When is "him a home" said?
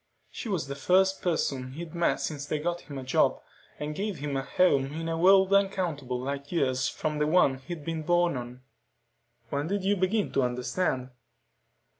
4.17-4.87